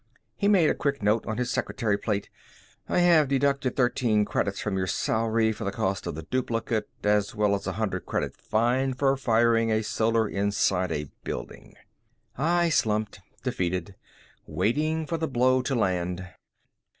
[0.35, 2.27] He made a quick note on his secretary plate.
[2.89, 7.35] "I have deducted 13 credits from your salary for the cost of the duplicate as
[7.35, 11.75] well as a 100 credit fine for firing a Solar inside a building."
[12.35, 13.93] I slumped, defeated,
[14.47, 16.27] waiting for the blow to land.